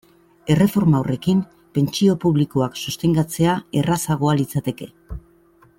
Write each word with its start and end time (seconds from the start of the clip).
Erreforma 0.53 1.01
horrekin, 1.03 1.43
pentsio 1.79 2.15
publikoak 2.25 2.81
sostengatzea 2.87 3.59
errazagoa 3.83 4.37
litzateke. 4.41 4.89